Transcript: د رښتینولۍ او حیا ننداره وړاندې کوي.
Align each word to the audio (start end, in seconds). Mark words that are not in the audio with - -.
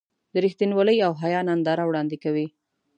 د 0.33 0.33
رښتینولۍ 0.45 0.97
او 1.05 1.11
حیا 1.21 1.41
ننداره 1.47 1.83
وړاندې 1.85 2.17
کوي. 2.23 2.47